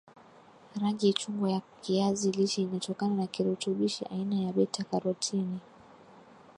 rangi 0.81 1.13
chungwa 1.13 1.51
ya 1.51 1.61
kiazi 1.81 2.31
lishe 2.31 2.61
inatokana 2.61 3.15
na 3.15 3.27
kirutubishi 3.27 4.05
aina 4.05 4.35
ya 4.35 4.53
beta 4.53 4.83
karotini 4.83 5.59